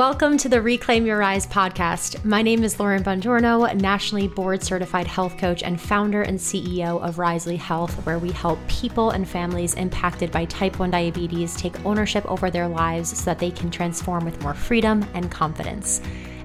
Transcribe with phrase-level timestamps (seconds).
[0.00, 2.24] Welcome to the Reclaim Your Rise podcast.
[2.24, 7.16] My name is Lauren Bongiorno, nationally board certified health coach and founder and CEO of
[7.18, 12.24] Risely Health, where we help people and families impacted by type 1 diabetes take ownership
[12.24, 16.00] over their lives so that they can transform with more freedom and confidence.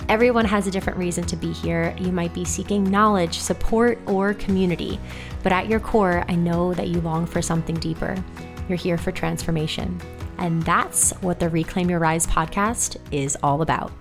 [0.09, 1.95] Everyone has a different reason to be here.
[1.97, 4.99] You might be seeking knowledge, support, or community,
[5.43, 8.21] but at your core, I know that you long for something deeper.
[8.67, 10.01] You're here for transformation.
[10.38, 13.91] And that's what the Reclaim Your Rise podcast is all about.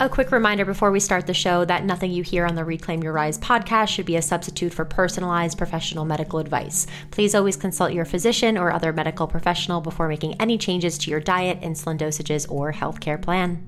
[0.00, 3.00] A quick reminder before we start the show that nothing you hear on the Reclaim
[3.00, 6.88] Your Rise podcast should be a substitute for personalized professional medical advice.
[7.12, 11.20] Please always consult your physician or other medical professional before making any changes to your
[11.20, 13.64] diet, insulin dosages, or healthcare plan.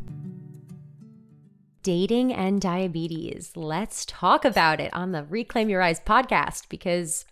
[1.84, 3.52] Dating and diabetes.
[3.54, 7.24] Let's talk about it on the Reclaim Your Rise podcast because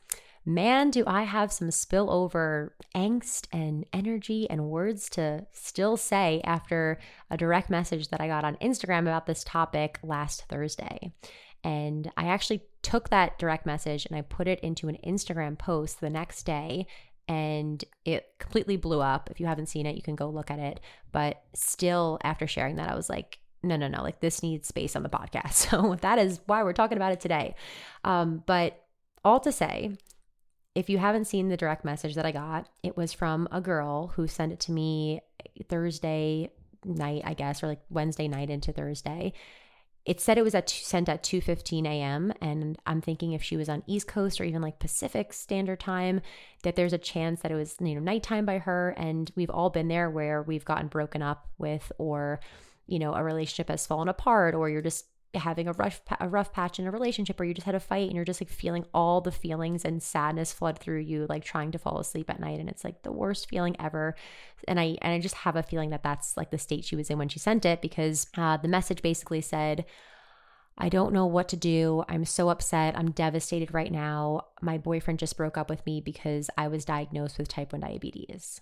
[0.47, 6.99] man, do I have some spillover angst and energy and words to still say after
[7.31, 11.13] a direct message that I got on Instagram about this topic last Thursday.
[11.63, 16.01] And I actually took that direct message and I put it into an Instagram post
[16.01, 16.87] the next day
[17.27, 19.31] and it completely blew up.
[19.31, 20.81] If you haven't seen it, you can go look at it.
[21.11, 24.95] But still, after sharing that, I was like, no, no, no, like this needs space
[24.95, 25.55] on the podcast.
[25.71, 27.55] So that is why we're talking about it today.
[28.05, 28.85] Um, but
[29.25, 29.97] all to say,
[30.75, 34.09] if you haven't seen the direct message that I got, it was from a girl
[34.09, 35.21] who sent it to me
[35.69, 36.51] Thursday
[36.85, 39.33] night, I guess, or like Wednesday night into Thursday.
[40.05, 42.33] It said it was at sent at 2:15 a.m.
[42.43, 46.21] and I'm thinking if she was on East Coast or even like Pacific Standard Time,
[46.63, 48.91] that there's a chance that it was you know nighttime by her.
[48.99, 52.41] And we've all been there where we've gotten broken up with, or
[52.87, 55.07] you know a relationship has fallen apart, or you're just
[55.37, 58.07] having a rough a rough patch in a relationship or you just had a fight
[58.07, 61.71] and you're just like feeling all the feelings and sadness flood through you like trying
[61.73, 64.15] to fall asleep at night and it's like the worst feeling ever
[64.69, 67.11] and I and I just have a feeling that that's like the state she was
[67.11, 69.85] in when she sent it because uh, the message basically said
[70.77, 72.05] I don't know what to do.
[72.09, 72.99] I'm so upset.
[72.99, 74.47] I'm devastated right now.
[74.61, 78.61] My boyfriend just broke up with me because I was diagnosed with type 1 diabetes.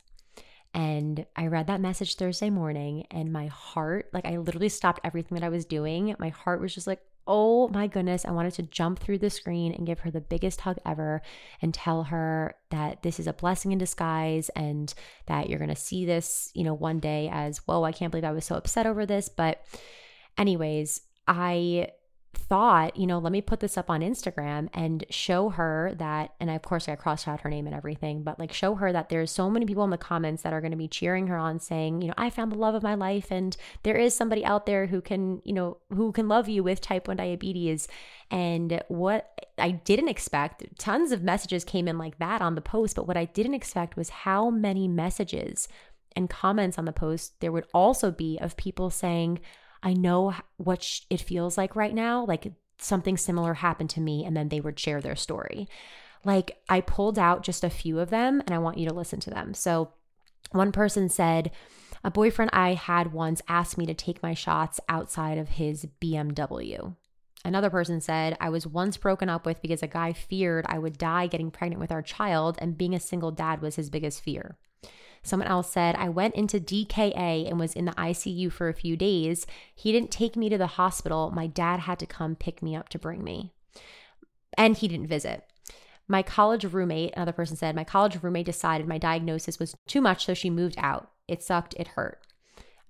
[0.75, 5.37] And I read that message Thursday morning, and my heart, like, I literally stopped everything
[5.37, 6.15] that I was doing.
[6.19, 9.73] My heart was just like, oh my goodness, I wanted to jump through the screen
[9.73, 11.23] and give her the biggest hug ever
[11.61, 14.93] and tell her that this is a blessing in disguise and
[15.27, 18.25] that you're going to see this, you know, one day as, whoa, I can't believe
[18.25, 19.29] I was so upset over this.
[19.29, 19.65] But,
[20.37, 21.91] anyways, I
[22.49, 26.51] thought, you know, let me put this up on Instagram and show her that, and
[26.51, 29.31] of course I crossed out her name and everything, but like show her that there's
[29.31, 32.03] so many people in the comments that are going to be cheering her on, saying,
[32.03, 34.87] you know, I found the love of my life, and there is somebody out there
[34.87, 37.89] who can, you know, who can love you with type 1 diabetes.
[38.31, 42.97] And what I didn't expect, tons of messages came in like that on the post,
[42.97, 45.69] but what I didn't expect was how many messages
[46.15, 49.41] and comments on the post there would also be of people saying,
[49.83, 52.25] I know what sh- it feels like right now.
[52.25, 55.69] Like something similar happened to me, and then they would share their story.
[56.25, 59.21] Like I pulled out just a few of them, and I want you to listen
[59.21, 59.55] to them.
[59.55, 59.93] So,
[60.53, 61.51] one person said,
[62.05, 66.95] A boyfriend I had once asked me to take my shots outside of his BMW.
[67.45, 70.97] Another person said, I was once broken up with because a guy feared I would
[70.97, 74.57] die getting pregnant with our child, and being a single dad was his biggest fear.
[75.23, 78.97] Someone else said, I went into DKA and was in the ICU for a few
[78.97, 79.47] days.
[79.75, 81.31] He didn't take me to the hospital.
[81.31, 83.53] My dad had to come pick me up to bring me.
[84.59, 85.45] And he didn't visit.
[86.09, 90.27] My college roommate, another person said, my college roommate decided my diagnosis was too much,
[90.27, 91.11] so she moved out.
[91.29, 92.21] It sucked, it hurt.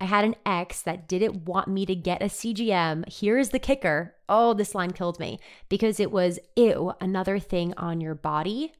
[0.01, 3.09] I had an ex that didn't want me to get a CGM.
[3.09, 4.15] Here's the kicker.
[4.27, 5.39] Oh, this line killed me
[5.69, 8.73] because it was, ew, another thing on your body.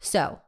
[0.00, 0.40] So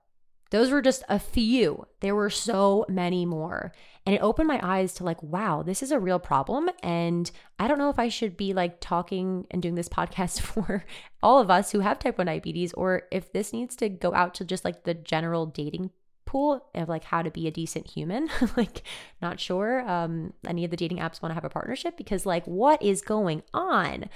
[0.50, 1.86] those were just a few.
[2.00, 3.72] There were so many more.
[4.04, 6.70] And it opened my eyes to like, wow, this is a real problem.
[6.82, 10.84] And I don't know if I should be like talking and doing this podcast for
[11.22, 14.34] all of us who have type 1 diabetes or if this needs to go out
[14.34, 15.90] to just like the general dating
[16.24, 18.28] pool of like how to be a decent human.
[18.56, 18.82] like,
[19.20, 19.88] not sure.
[19.88, 23.02] Um, any of the dating apps want to have a partnership because like, what is
[23.02, 24.08] going on?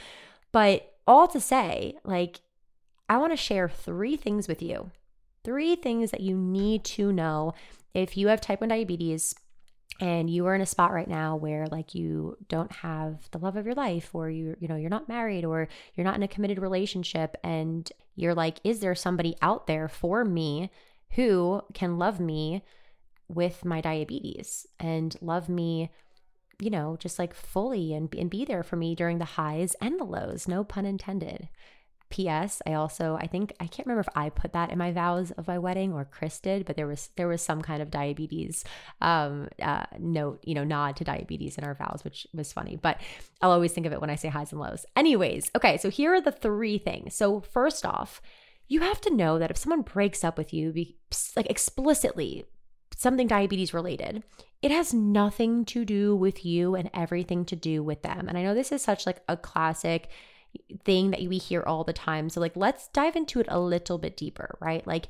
[0.52, 2.40] But all to say, like,
[3.08, 4.92] I want to share three things with you
[5.44, 7.54] Three things that you need to know
[7.94, 9.34] if you have type 1 diabetes
[10.00, 13.56] and you are in a spot right now where like you don't have the love
[13.56, 16.28] of your life or you you know you're not married or you're not in a
[16.28, 20.70] committed relationship and you're like is there somebody out there for me
[21.12, 22.62] who can love me
[23.28, 25.90] with my diabetes and love me
[26.58, 30.00] you know just like fully and and be there for me during the highs and
[30.00, 31.48] the lows no pun intended
[32.10, 32.60] P.S.
[32.66, 35.46] I also I think I can't remember if I put that in my vows of
[35.46, 38.64] my wedding or Chris did, but there was there was some kind of diabetes
[39.00, 42.76] um, uh, note, you know, nod to diabetes in our vows, which was funny.
[42.76, 43.00] But
[43.40, 44.84] I'll always think of it when I say highs and lows.
[44.96, 47.14] Anyways, okay, so here are the three things.
[47.14, 48.20] So first off,
[48.68, 50.96] you have to know that if someone breaks up with you, be,
[51.36, 52.44] like explicitly
[52.96, 54.22] something diabetes related,
[54.62, 58.28] it has nothing to do with you and everything to do with them.
[58.28, 60.08] And I know this is such like a classic
[60.84, 62.28] thing that we hear all the time.
[62.28, 64.86] So, like, let's dive into it a little bit deeper, right?
[64.86, 65.08] Like,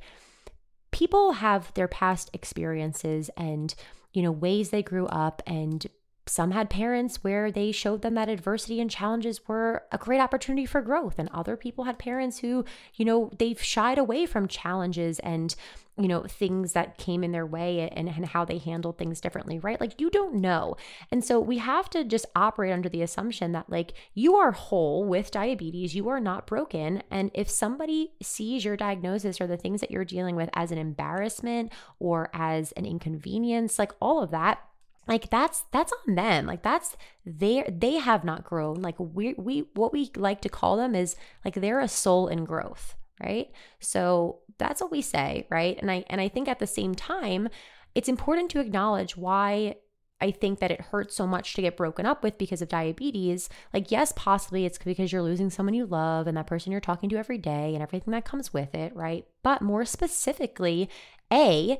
[0.91, 3.73] people have their past experiences and,
[4.13, 5.85] you know, ways they grew up and
[6.27, 10.65] some had parents where they showed them that adversity and challenges were a great opportunity
[10.65, 12.63] for growth and other people had parents who
[12.95, 15.55] you know they've shied away from challenges and
[15.97, 19.59] you know things that came in their way and, and how they handled things differently
[19.59, 19.81] right?
[19.81, 20.75] Like you don't know.
[21.11, 25.03] And so we have to just operate under the assumption that like you are whole
[25.03, 29.81] with diabetes you are not broken and if somebody sees your diagnosis or the things
[29.81, 34.59] that you're dealing with as an embarrassment or as an inconvenience like all of that
[35.07, 36.95] like that's that's on them like that's
[37.25, 41.15] they they have not grown like we we what we like to call them is
[41.43, 46.03] like they're a soul in growth right so that's what we say right and i
[46.09, 47.49] and i think at the same time
[47.95, 49.75] it's important to acknowledge why
[50.21, 53.49] I think that it hurts so much to get broken up with because of diabetes.
[53.73, 57.09] Like, yes, possibly it's because you're losing someone you love and that person you're talking
[57.09, 59.25] to every day and everything that comes with it, right?
[59.41, 60.89] But more specifically,
[61.33, 61.79] A,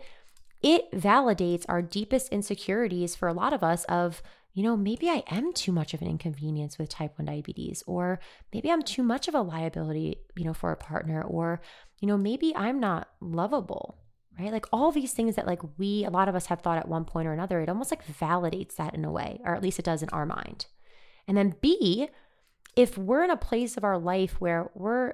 [0.61, 4.21] it validates our deepest insecurities for a lot of us of
[4.53, 8.19] you know maybe i am too much of an inconvenience with type 1 diabetes or
[8.53, 11.61] maybe i'm too much of a liability you know for a partner or
[11.99, 13.97] you know maybe i'm not lovable
[14.39, 14.51] right?
[14.51, 17.05] Like all these things that like we a lot of us have thought at one
[17.05, 19.85] point or another it almost like validates that in a way or at least it
[19.85, 20.65] does in our mind.
[21.27, 22.09] And then b
[22.75, 25.13] if we're in a place of our life where we're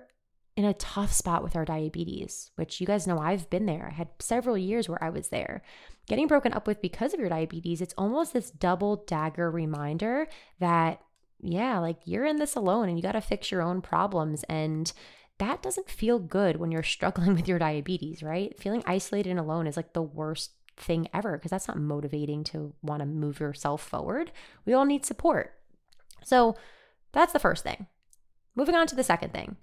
[0.58, 3.90] in a tough spot with our diabetes, which you guys know I've been there.
[3.92, 5.62] I had several years where I was there.
[6.08, 10.28] Getting broken up with because of your diabetes, it's almost this double dagger reminder
[10.60, 11.00] that,
[11.40, 14.44] yeah, like you're in this alone and you got to fix your own problems.
[14.50, 14.92] And
[15.38, 18.60] that doesn't feel good when you're struggling with your diabetes, right?
[18.60, 22.74] Feeling isolated and alone is like the worst thing ever because that's not motivating to
[22.82, 24.32] want to move yourself forward.
[24.66, 25.54] We all need support.
[26.24, 26.56] So
[27.12, 27.86] that's the first thing.
[28.56, 29.58] Moving on to the second thing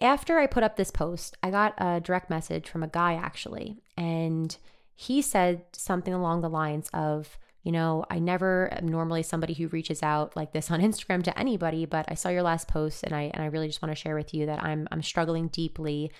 [0.00, 3.82] after I put up this post, I got a direct message from a guy actually,
[3.96, 4.56] and
[4.94, 9.68] he said something along the lines of, you know, I never am normally somebody who
[9.68, 13.14] reaches out like this on Instagram to anybody, but I saw your last post and
[13.14, 16.10] I and I really just want to share with you that I'm I'm struggling deeply,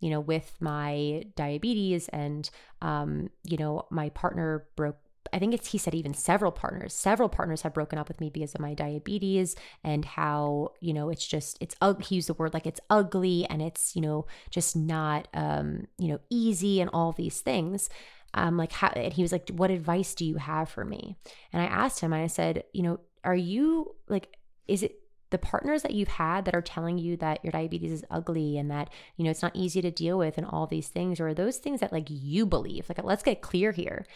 [0.00, 2.48] you know, with my diabetes and
[2.82, 4.98] um, you know, my partner broke
[5.32, 8.30] I think it's he said even several partners, several partners have broken up with me
[8.30, 12.04] because of my diabetes and how, you know, it's just it's ugly.
[12.04, 16.08] he used the word like it's ugly and it's, you know, just not um, you
[16.08, 17.88] know, easy and all these things.
[18.34, 21.16] Um, like how and he was like, What advice do you have for me?
[21.52, 24.36] And I asked him, I said, you know, are you like,
[24.66, 25.00] is it
[25.34, 28.70] the partners that you've had that are telling you that your diabetes is ugly and
[28.70, 31.34] that you know it's not easy to deal with and all these things or are
[31.34, 34.06] those things that like you believe like let's get clear here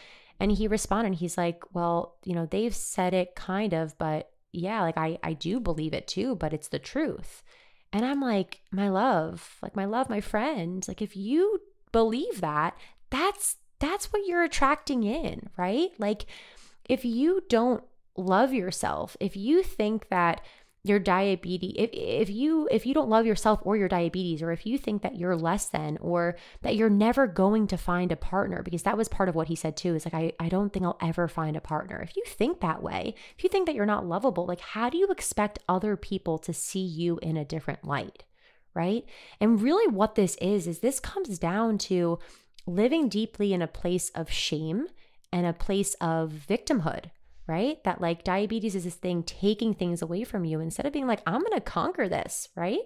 [0.40, 4.82] and he responded, he's like, Well, you know, they've said it kind of, but yeah,
[4.82, 7.42] like I, I do believe it too, but it's the truth.
[7.92, 11.60] And I'm like, My love, like my love, my friend, like if you
[11.92, 12.76] believe that,
[13.10, 15.90] that's that's what you're attracting in, right?
[15.98, 16.26] Like
[16.88, 17.84] if you don't
[18.16, 20.40] love yourself, if you think that
[20.84, 24.64] your diabetes if, if you if you don't love yourself or your diabetes or if
[24.64, 28.62] you think that you're less than or that you're never going to find a partner
[28.62, 30.84] because that was part of what he said too is like I, I don't think
[30.84, 32.00] i'll ever find a partner.
[32.00, 34.98] If you think that way if you think that you're not lovable like how do
[34.98, 38.24] you expect other people to see you in a different light
[38.74, 39.04] right?
[39.40, 42.20] And really what this is is this comes down to
[42.66, 44.86] living deeply in a place of shame
[45.32, 47.06] and a place of victimhood
[47.48, 47.82] right?
[47.82, 51.22] That like diabetes is this thing taking things away from you instead of being like,
[51.26, 52.80] I'm going to conquer this, right?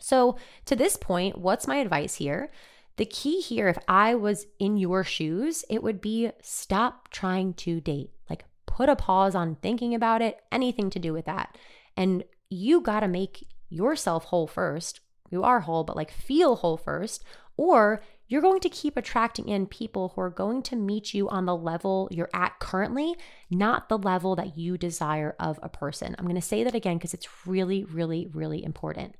[0.00, 0.36] So,
[0.66, 2.50] to this point, what's my advice here?
[2.96, 7.80] The key here, if I was in your shoes, it would be stop trying to
[7.80, 8.10] date.
[8.28, 11.56] Like, put a pause on thinking about it, anything to do with that.
[11.96, 15.00] And you got to make yourself whole first.
[15.30, 17.24] You are whole, but like feel whole first,
[17.56, 21.44] or you're going to keep attracting in people who are going to meet you on
[21.44, 23.14] the level you're at currently,
[23.50, 26.14] not the level that you desire of a person.
[26.18, 29.16] I'm going to say that again because it's really, really, really important.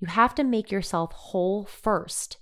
[0.00, 2.38] You have to make yourself whole first,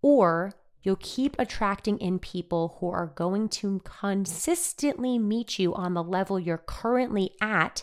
[0.00, 6.02] or you'll keep attracting in people who are going to consistently meet you on the
[6.02, 7.82] level you're currently at,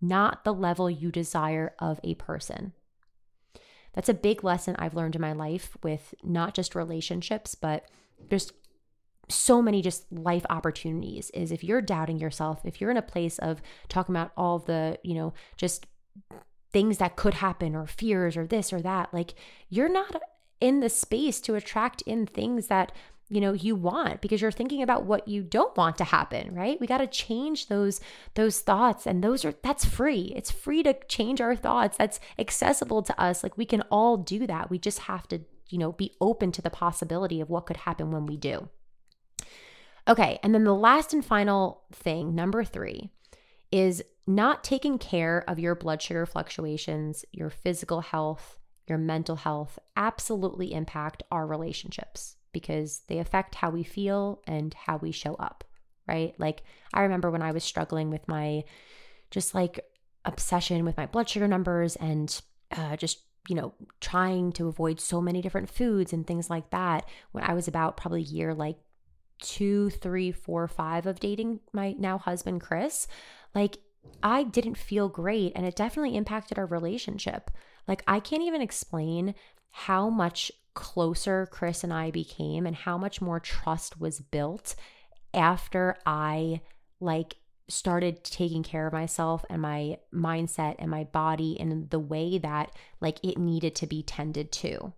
[0.00, 2.72] not the level you desire of a person.
[3.94, 7.86] That's a big lesson I've learned in my life with not just relationships, but
[8.30, 8.52] just
[9.28, 13.38] so many just life opportunities is if you're doubting yourself, if you're in a place
[13.38, 15.86] of talking about all the, you know, just
[16.72, 19.34] things that could happen or fears or this or that, like
[19.68, 20.20] you're not
[20.60, 22.92] in the space to attract in things that
[23.28, 26.80] you know you want because you're thinking about what you don't want to happen right?
[26.80, 28.00] We got to change those
[28.34, 30.32] those thoughts and those are that's free.
[30.36, 31.96] It's free to change our thoughts.
[31.96, 33.42] That's accessible to us.
[33.42, 34.70] Like we can all do that.
[34.70, 38.10] We just have to you know be open to the possibility of what could happen
[38.10, 38.68] when we do.
[40.06, 43.10] Okay and then the last and final thing number 3
[43.72, 49.78] is not taking care of your blood sugar fluctuations your physical health your mental health
[49.96, 55.64] absolutely impact our relationships because they affect how we feel and how we show up,
[56.08, 56.34] right?
[56.38, 56.62] Like,
[56.94, 58.64] I remember when I was struggling with my
[59.30, 59.80] just like
[60.24, 62.40] obsession with my blood sugar numbers and
[62.74, 63.18] uh, just,
[63.48, 67.52] you know, trying to avoid so many different foods and things like that when I
[67.52, 68.78] was about probably year like
[69.42, 73.06] two, three, four, five of dating my now husband, Chris.
[73.54, 73.78] Like,
[74.22, 77.50] I didn't feel great and it definitely impacted our relationship.
[77.86, 79.34] Like, I can't even explain
[79.70, 84.74] how much closer Chris and I became and how much more trust was built
[85.32, 86.60] after I
[87.00, 87.36] like
[87.68, 92.72] started taking care of myself and my mindset and my body in the way that
[93.00, 94.92] like it needed to be tended to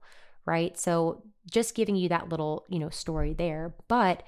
[0.46, 0.78] right?
[0.78, 3.74] So just giving you that little you know story there.
[3.88, 4.22] But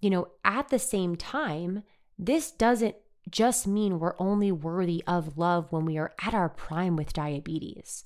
[0.00, 1.82] you know at the same time
[2.18, 2.94] this doesn't
[3.30, 8.04] just mean we're only worthy of love when we are at our prime with diabetes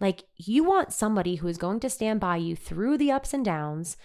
[0.00, 3.44] like you want somebody who is going to stand by you through the ups and
[3.44, 3.96] downs,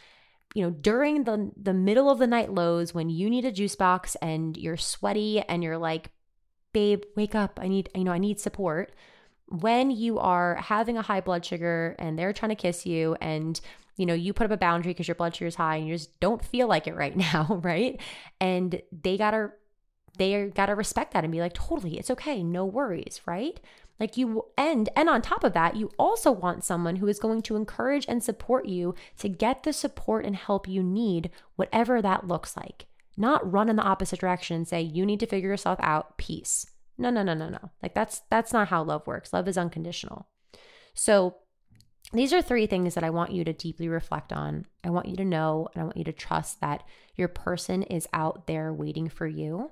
[0.53, 3.75] you know, during the the middle of the night lows when you need a juice
[3.75, 6.11] box and you're sweaty and you're like,
[6.73, 7.59] "Babe, wake up.
[7.61, 8.93] I need you know, I need support."
[9.47, 13.59] When you are having a high blood sugar and they're trying to kiss you and
[13.97, 15.93] you know, you put up a boundary because your blood sugar is high and you
[15.93, 17.99] just don't feel like it right now, right?
[18.39, 19.51] And they got to
[20.17, 22.43] they got to respect that and be like, "Totally, it's okay.
[22.43, 23.59] No worries," right?
[24.01, 27.43] Like you and and on top of that, you also want someone who is going
[27.43, 32.27] to encourage and support you to get the support and help you need, whatever that
[32.27, 32.87] looks like.
[33.15, 36.65] Not run in the opposite direction and say you need to figure yourself out, peace.
[36.97, 37.69] No, no, no, no, no.
[37.83, 39.33] Like that's that's not how love works.
[39.33, 40.27] Love is unconditional.
[40.95, 41.35] So
[42.11, 44.65] these are three things that I want you to deeply reflect on.
[44.83, 46.81] I want you to know and I want you to trust that
[47.13, 49.69] your person is out there waiting for you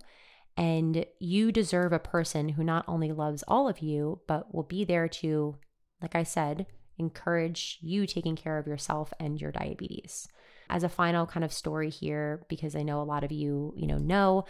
[0.59, 4.83] and you deserve a person who not only loves all of you, but will be
[4.83, 5.55] there to,
[6.01, 10.27] like I said, encourage you taking care of yourself and your diabetes.
[10.69, 13.87] As a final kind of story here, because I know a lot of you, you
[13.87, 14.43] know, know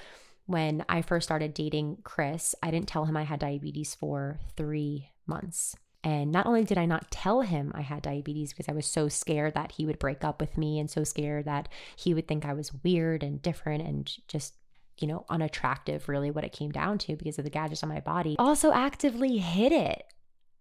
[0.47, 5.11] when I first started dating Chris, I didn't tell him I had diabetes for three
[5.27, 5.75] months.
[6.03, 9.09] And not only did I not tell him I had diabetes because I was so
[9.09, 12.45] scared that he would break up with me and so scared that he would think
[12.45, 14.55] I was weird and different and just
[15.01, 17.99] you know, unattractive, really, what it came down to because of the gadgets on my
[17.99, 20.03] body, also actively hid it.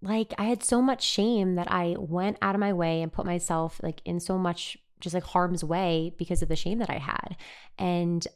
[0.01, 3.27] Like, I had so much shame that I went out of my way and put
[3.27, 6.99] myself like in so much just like harm's way because of the shame that I
[6.99, 7.37] had.
[7.79, 8.27] And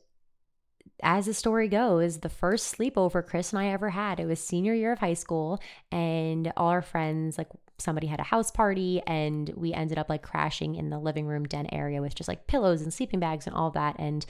[1.02, 4.74] as the story goes, the first sleepover Chris and I ever had, it was senior
[4.74, 9.52] year of high school, and all our friends, like somebody had a house party, and
[9.56, 12.82] we ended up like crashing in the living room den area with just like pillows
[12.82, 13.96] and sleeping bags and all that.
[13.98, 14.24] And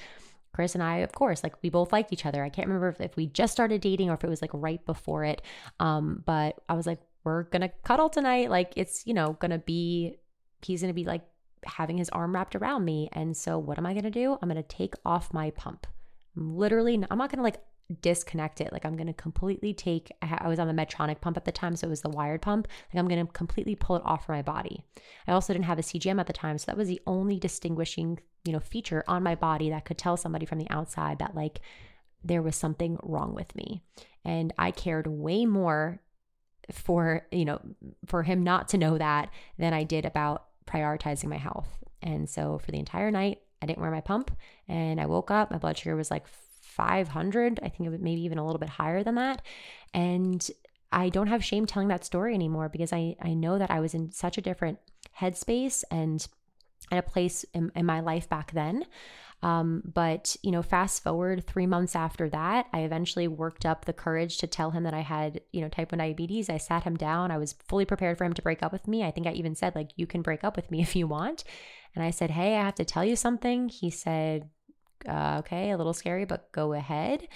[0.53, 2.45] Chris and I, of course, like we both liked each other.
[2.45, 4.85] I can't remember if, if we just started dating or if it was like right
[4.85, 5.43] before it.
[5.81, 8.51] Um, but I was like, we're gonna cuddle tonight.
[8.51, 10.19] Like it's, you know, gonna be,
[10.61, 11.23] he's gonna be like
[11.65, 13.09] having his arm wrapped around me.
[13.13, 14.39] And so what am I gonna do?
[14.43, 15.87] I'm gonna take off my pump.
[16.37, 17.61] I'm literally, I'm not gonna like
[18.01, 18.73] disconnect it.
[18.73, 21.77] Like I'm going to completely take, I was on the Medtronic pump at the time,
[21.77, 22.69] so it was the wired pump.
[22.93, 24.85] Like I'm going to completely pull it off from my body.
[25.27, 28.21] I also didn't have a CGM at the time, so that was the only distinguishing,
[28.45, 31.61] you know, feature on my body that could tell somebody from the outside that like
[32.25, 33.83] there was something wrong with me.
[34.25, 36.01] And I cared way more
[36.71, 37.61] for, you know,
[38.07, 41.69] for him not to know that than I did about prioritizing my health.
[42.01, 44.31] And so for the entire night, I didn't wear my pump
[44.69, 46.27] and I woke up, my blood sugar was like
[46.73, 47.61] 500.
[47.63, 49.43] I think it was maybe even a little bit higher than that.
[49.95, 50.49] And
[50.91, 53.95] I don't have shame telling that story anymore because I, I know that I was
[53.95, 54.79] in such a different
[55.19, 56.27] headspace and
[56.91, 58.85] at a place in, in my life back then.
[59.43, 63.93] Um, but, you know, fast forward three months after that, I eventually worked up the
[63.93, 66.49] courage to tell him that I had, you know, type 1 diabetes.
[66.49, 67.33] I sat him down.
[67.33, 69.03] I was fully prepared for him to break up with me.
[69.03, 71.43] I think I even said, like, you can break up with me if you want.
[71.95, 73.69] And I said, hey, I have to tell you something.
[73.69, 74.49] He said,
[75.09, 77.29] uh, okay, a little scary, but go ahead.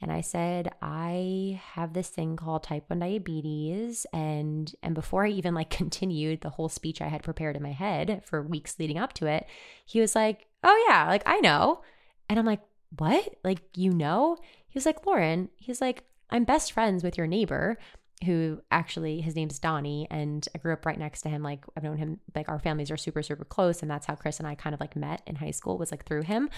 [0.00, 4.06] and I said, I have this thing called type 1 diabetes.
[4.12, 7.72] And and before I even like continued the whole speech I had prepared in my
[7.72, 9.46] head for weeks leading up to it,
[9.86, 11.82] he was like, Oh yeah, like I know.
[12.28, 12.60] And I'm like,
[12.96, 13.36] What?
[13.44, 14.36] Like you know?
[14.68, 17.78] He was like, Lauren, he's like, I'm best friends with your neighbor
[18.24, 21.42] who actually his name's Donnie and I grew up right next to him.
[21.42, 24.38] Like I've known him like our families are super super close and that's how Chris
[24.38, 26.50] and I kind of like met in high school was like through him.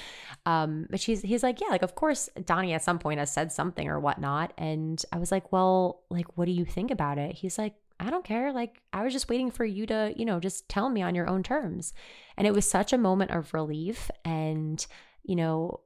[0.47, 3.53] Um but she's he's like yeah like of course Donnie at some point has said
[3.53, 4.55] something or whatnot.
[4.57, 7.37] And I was like well like what do you think about it?
[7.37, 8.53] He's like I don't care.
[8.53, 11.29] Like I was just waiting for you to you know just tell me on your
[11.29, 11.93] own terms.
[12.39, 14.85] And it was such a moment of relief and
[15.25, 15.81] you know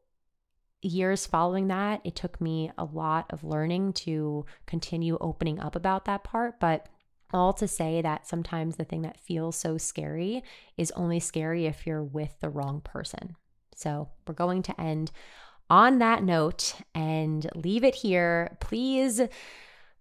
[0.84, 6.04] years following that, it took me a lot of learning to continue opening up about
[6.04, 6.60] that part.
[6.60, 6.86] But
[7.32, 10.42] all to say that sometimes the thing that feels so scary
[10.76, 13.34] is only scary if you're with the wrong person.
[13.74, 15.10] So we're going to end
[15.68, 18.56] on that note and leave it here.
[18.60, 19.20] Please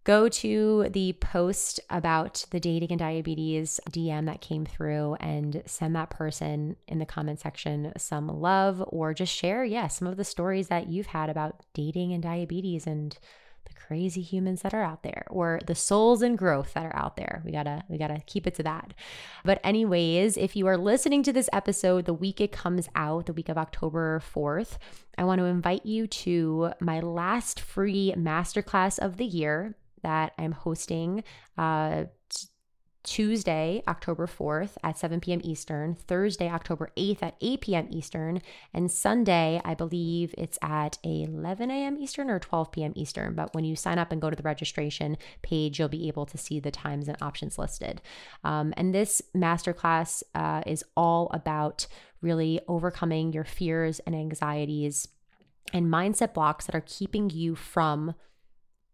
[0.04, 5.96] go to the post about the dating and diabetes DM that came through and send
[5.96, 10.24] that person in the comment section some love or just share, yeah, some of the
[10.26, 13.18] stories that you've had about dating and diabetes and
[13.66, 17.16] the crazy humans that are out there or the souls and growth that are out
[17.16, 17.42] there.
[17.46, 18.94] We got to we got to keep it to that.
[19.46, 23.34] But anyways, if you are listening to this episode the week it comes out, the
[23.34, 24.78] week of October 4th,
[25.18, 30.52] I want to invite you to my last free masterclass of the year that I'm
[30.52, 31.24] hosting
[31.58, 32.48] uh, t-
[33.04, 35.42] Tuesday, October 4th at 7 p.m.
[35.44, 37.88] Eastern, Thursday, October 8th at 8 p.m.
[37.92, 38.42] Eastern,
[38.74, 41.98] and Sunday, I believe it's at 11 a.m.
[41.98, 42.94] Eastern or 12 p.m.
[42.96, 43.36] Eastern.
[43.36, 46.38] But when you sign up and go to the registration page, you'll be able to
[46.38, 48.02] see the times and options listed.
[48.46, 51.88] Um, and this masterclass uh, is all about
[52.22, 55.10] really overcoming your fears and anxieties
[55.74, 58.14] and mindset blocks that are keeping you from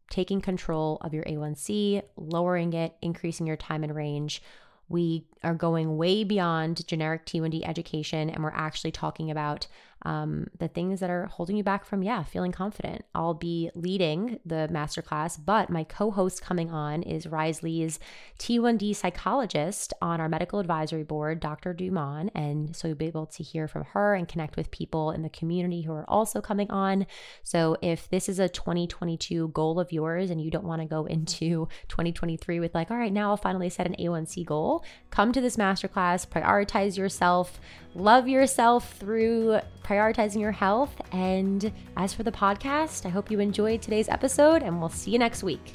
[0.09, 4.41] taking control of your A1C, lowering it, increasing your time in range.
[4.87, 9.67] We are going way beyond generic T1D education, and we're actually talking about
[10.03, 13.03] um, the things that are holding you back from, yeah, feeling confident.
[13.13, 17.99] I'll be leading the masterclass, but my co host coming on is Risely's
[18.39, 21.73] T1D psychologist on our medical advisory board, Dr.
[21.73, 22.31] Dumont.
[22.33, 25.29] And so you'll be able to hear from her and connect with people in the
[25.29, 27.05] community who are also coming on.
[27.43, 31.05] So if this is a 2022 goal of yours and you don't want to go
[31.09, 35.41] into 2023 with, like, all right, now I'll finally set an A1C goal, come to
[35.41, 37.59] this masterclass, prioritize yourself,
[37.95, 40.93] love yourself through prioritizing your health.
[41.11, 45.19] And as for the podcast, I hope you enjoyed today's episode, and we'll see you
[45.19, 45.73] next week.